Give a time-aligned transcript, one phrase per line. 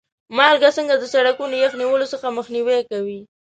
[0.37, 3.19] مالګه څنګه د سړکونو یخ نیولو څخه مخنیوی کوي؟